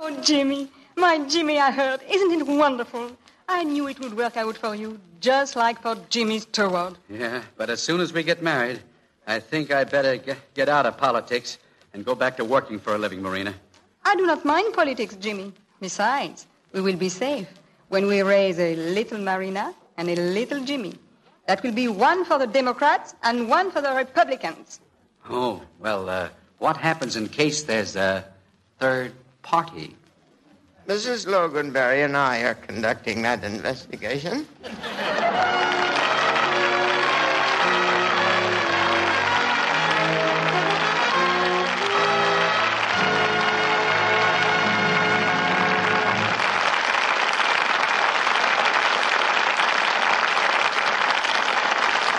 [0.00, 2.00] Oh, Jimmy, my Jimmy, I heard.
[2.08, 3.10] Isn't it wonderful?
[3.46, 6.96] I knew it would work out for you, just like for Jimmy's Stewart.
[7.10, 8.80] Yeah, but as soon as we get married,
[9.26, 11.58] I think I'd better get, get out of politics
[11.92, 13.54] and go back to working for a living, Marina.
[14.08, 15.52] I do not mind politics, Jimmy.
[15.82, 17.46] Besides, we will be safe
[17.88, 20.94] when we raise a little Marina and a little Jimmy.
[21.46, 24.80] That will be one for the Democrats and one for the Republicans.
[25.28, 28.24] Oh, well, uh, what happens in case there's a
[28.78, 29.94] third party?
[30.86, 31.26] Mrs.
[31.26, 34.46] Loganberry and I are conducting that investigation.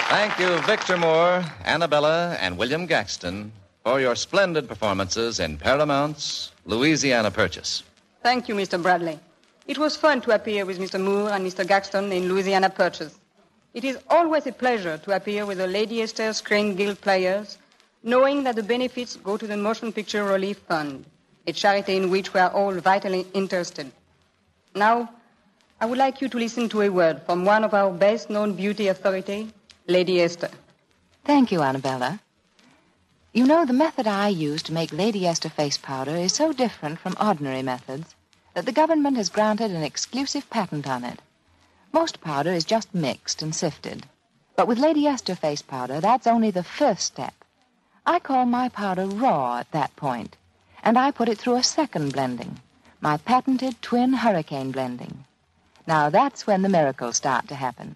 [0.10, 3.52] Thank you, Victor Moore, Annabella, and William Gaxton,
[3.84, 7.84] for your splendid performances in Paramount's Louisiana Purchase.
[8.24, 8.82] Thank you, Mr.
[8.82, 9.20] Bradley.
[9.68, 11.00] It was fun to appear with Mr.
[11.00, 11.64] Moore and Mr.
[11.64, 13.20] Gaxton in Louisiana Purchase.
[13.76, 17.60] It is always a pleasure to appear with the Lady Esther Screen Guild players,
[18.02, 21.06] knowing that the benefits go to the Motion Picture Relief Fund,
[21.46, 23.92] a charity in which we are all vitally interested.
[24.74, 25.14] Now,
[25.80, 28.54] I would like you to listen to a word from one of our best known
[28.56, 29.52] beauty authorities,
[29.90, 30.52] Lady Esther.
[31.26, 32.20] Thank you, Annabella.
[33.34, 37.00] You know, the method I use to make Lady Esther face powder is so different
[37.00, 38.14] from ordinary methods
[38.54, 41.20] that the government has granted an exclusive patent on it.
[41.92, 44.06] Most powder is just mixed and sifted.
[44.56, 47.34] But with Lady Esther face powder, that's only the first step.
[48.06, 50.38] I call my powder raw at that point,
[50.84, 52.60] and I put it through a second blending,
[53.02, 55.26] my patented twin hurricane blending.
[55.88, 57.96] Now that's when the miracles start to happen.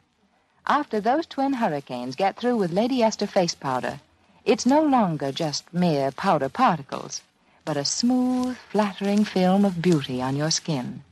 [0.67, 3.99] After those twin hurricanes get through with Lady Esther face powder,
[4.45, 7.21] it's no longer just mere powder particles,
[7.65, 11.03] but a smooth, flattering film of beauty on your skin.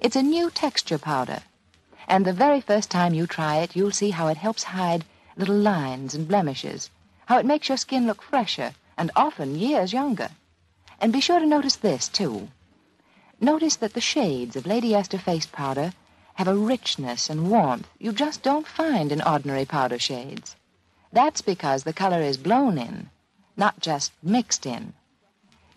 [0.00, 1.42] It's a new texture powder.
[2.08, 5.04] And the very first time you try it, you'll see how it helps hide
[5.36, 6.90] little lines and blemishes,
[7.26, 10.30] how it makes your skin look fresher and often years younger.
[11.00, 12.48] And be sure to notice this, too.
[13.40, 15.92] notice that the shades of Lady Esther face powder
[16.36, 20.56] have a richness and warmth you just don't find in ordinary powder shades.
[21.12, 23.10] That's because the color is blown in,
[23.56, 24.92] not just mixed in.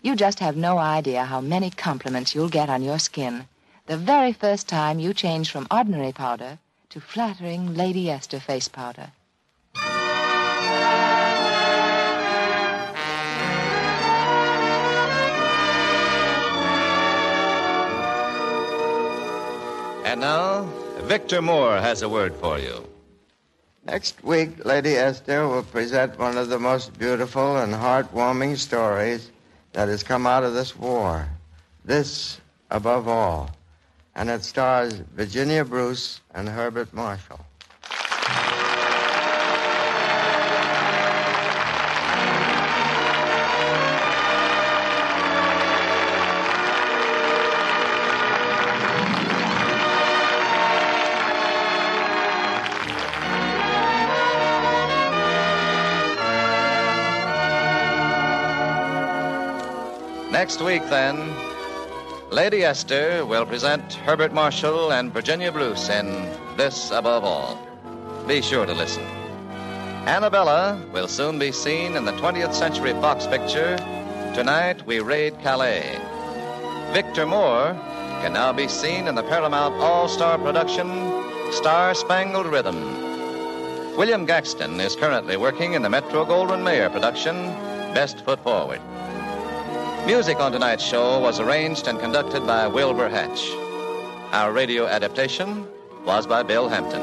[0.02, 3.46] You just have no idea how many compliments you'll get on your skin
[3.86, 6.58] the very first time you change from ordinary powder
[6.90, 9.12] to flattering Lady Esther face powder.
[20.20, 20.64] Now,
[21.02, 22.86] Victor Moore has a word for you.
[23.86, 29.30] Next week, Lady Esther will present one of the most beautiful and heartwarming stories
[29.72, 31.26] that has come out of this war.
[31.84, 32.38] This,
[32.70, 33.50] above all.
[34.14, 37.40] And it stars Virginia Bruce and Herbert Marshall.
[60.50, 61.32] Next week, then,
[62.32, 67.56] Lady Esther will present Herbert Marshall and Virginia Bruce in This Above All.
[68.26, 69.04] Be sure to listen.
[70.10, 73.76] Annabella will soon be seen in the 20th Century Fox picture,
[74.34, 75.96] Tonight We Raid Calais.
[76.92, 77.78] Victor Moore
[78.20, 80.88] can now be seen in the Paramount All Star production,
[81.52, 83.96] Star Spangled Rhythm.
[83.96, 87.36] William Gaxton is currently working in the Metro Goldwyn Mayer production,
[87.94, 88.80] Best Foot Forward.
[90.06, 93.48] Music on tonight's show was arranged and conducted by Wilbur Hatch.
[94.32, 95.66] Our radio adaptation
[96.04, 97.02] was by Bill Hampton.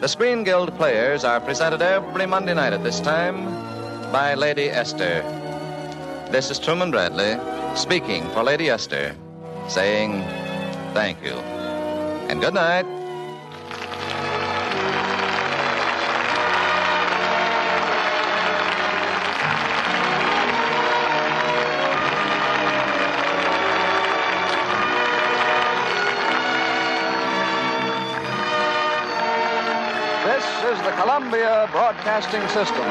[0.00, 3.44] The Screen Guild players are presented every Monday night at this time
[4.12, 5.22] by Lady Esther.
[6.30, 7.38] This is Truman Bradley
[7.76, 9.14] speaking for Lady Esther,
[9.68, 10.22] saying
[10.92, 11.34] thank you
[12.28, 12.95] and good night.
[31.26, 32.84] Columbia Broadcasting System.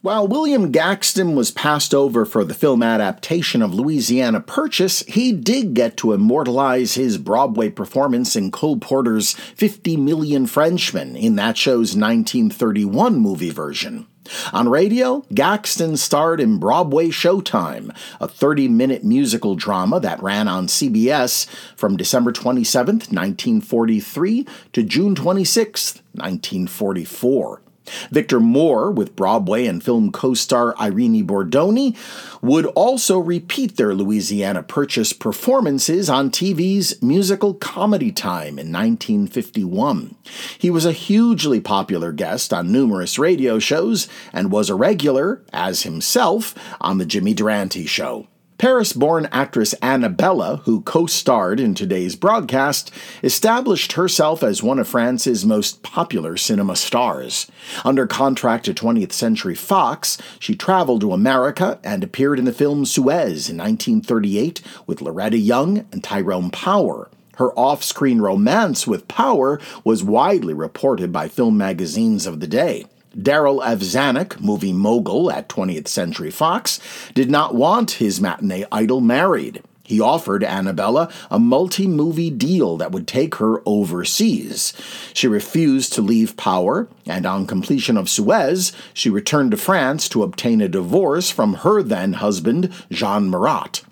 [0.00, 5.74] While William Gaxton was passed over for the film adaptation of Louisiana Purchase, he did
[5.74, 11.96] get to immortalize his Broadway performance in Cole Porter's 50 Million Frenchmen in that show's
[11.96, 14.06] 1931 movie version.
[14.52, 20.66] On radio, Gaxton starred in Broadway Showtime, a 30 minute musical drama that ran on
[20.66, 21.46] CBS
[21.76, 27.62] from December 27, 1943 to June 26, 1944.
[28.10, 31.96] Victor Moore, with Broadway and film co star Irene Bordoni,
[32.42, 40.14] would also repeat their Louisiana Purchase performances on TV's musical Comedy Time in 1951.
[40.58, 45.82] He was a hugely popular guest on numerous radio shows and was a regular, as
[45.82, 48.26] himself, on The Jimmy Durante Show.
[48.58, 52.90] Paris born actress Annabella, who co starred in today's broadcast,
[53.22, 57.50] established herself as one of France's most popular cinema stars.
[57.84, 62.86] Under contract to 20th Century Fox, she traveled to America and appeared in the film
[62.86, 67.10] Suez in 1938 with Loretta Young and Tyrone Power.
[67.36, 72.86] Her off screen romance with Power was widely reported by film magazines of the day.
[73.16, 73.78] Darryl F.
[73.78, 76.80] Zanuck, movie mogul at 20th Century Fox,
[77.14, 79.62] did not want his matinee idol married.
[79.86, 84.72] He offered Annabella a multi movie deal that would take her overseas.
[85.14, 90.24] She refused to leave power, and on completion of Suez, she returned to France to
[90.24, 93.82] obtain a divorce from her then husband, Jean Murat.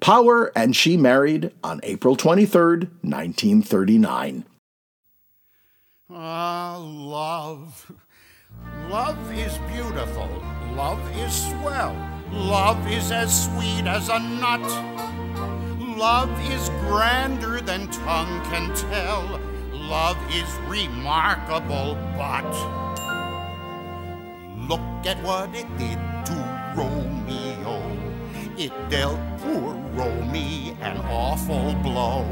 [0.00, 4.44] Power and she married on April 23, 1939.
[6.10, 7.92] Ah, love.
[8.88, 10.28] Love is beautiful.
[10.74, 11.96] Love is swell.
[12.30, 14.60] Love is as sweet as a nut.
[15.96, 19.40] Love is grander than tongue can tell.
[19.72, 22.50] Love is remarkable, but
[24.68, 26.36] look at what it did to
[26.76, 27.80] Romeo.
[28.56, 32.24] It dealt poor Romeo an awful blow.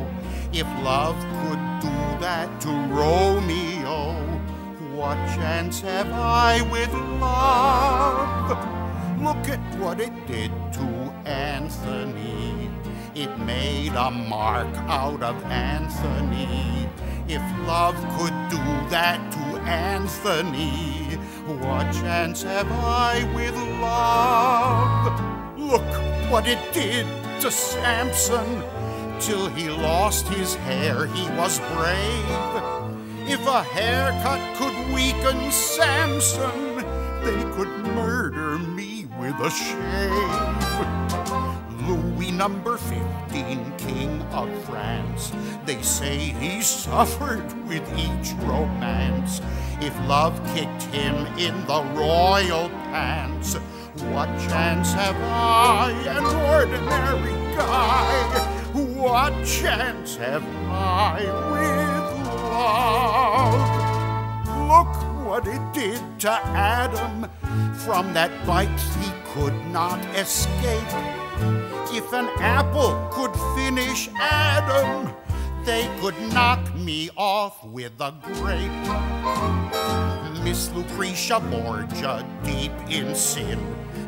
[0.52, 4.14] If love could do that to Romeo,
[5.02, 8.50] what chance have I with love?
[9.20, 10.86] Look at what it did to
[11.26, 12.70] Anthony.
[13.12, 16.88] It made a mark out of Anthony.
[17.26, 21.16] If love could do that to Anthony,
[21.64, 25.58] what chance have I with love?
[25.58, 27.06] Look what it did
[27.40, 28.62] to Samson.
[29.18, 32.71] Till he lost his hair, he was brave.
[33.32, 36.76] If a haircut could weaken Samson,
[37.24, 40.68] they could murder me with a shave.
[41.88, 45.32] Louis number 15, king of France.
[45.64, 49.40] They say he suffered with each romance.
[49.80, 53.54] If love kicked him in the royal pants,
[54.12, 58.58] what chance have I, an ordinary guy?
[58.74, 61.91] What chance have I with
[64.68, 64.94] Look
[65.24, 67.28] what it did to Adam.
[67.84, 70.92] From that bite he could not escape.
[71.94, 75.14] If an apple could finish Adam,
[75.64, 78.84] they could knock me off with a grape.
[80.44, 83.58] Miss Lucretia Borgia, deep in sin,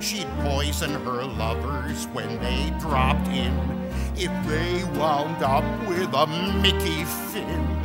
[0.01, 3.55] she'd poison her lovers when they dropped in.
[4.17, 6.27] If they wound up with a
[6.61, 7.84] Mickey Finn,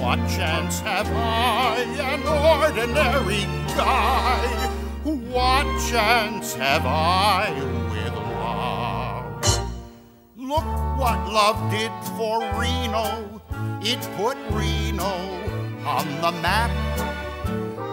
[0.00, 3.44] what chance have I, an ordinary
[3.76, 4.70] guy?
[5.04, 7.50] What chance have I
[7.90, 9.44] with love?
[10.36, 10.64] Look
[10.98, 13.42] what love did for Reno.
[13.82, 15.14] It put Reno
[15.84, 16.70] on the map.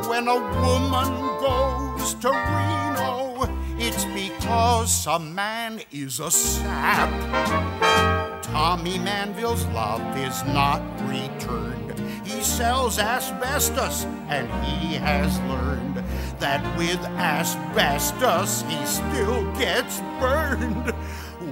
[0.07, 3.49] When a woman goes to Reno,
[3.79, 7.09] it's because a man is a sap.
[8.43, 11.74] Tommy Manville's love is not returned.
[12.45, 16.01] Sells asbestos, and he has learned
[16.39, 20.91] that with asbestos he still gets burned.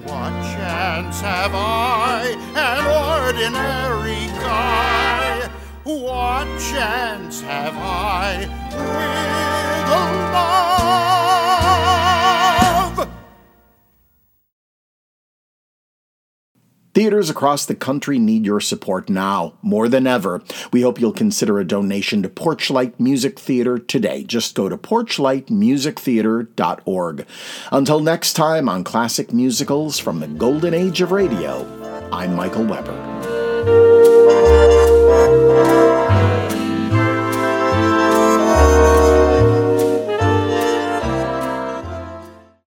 [0.05, 5.49] What chance have I, an ordinary guy?
[5.83, 11.12] What chance have I with love?
[16.93, 20.43] Theaters across the country need your support now, more than ever.
[20.71, 24.23] We hope you'll consider a donation to Porchlight Music Theater today.
[24.23, 27.25] Just go to porchlightmusictheater.org.
[27.71, 31.65] Until next time on Classic Musicals from the Golden Age of Radio,
[32.11, 34.12] I'm Michael Weber.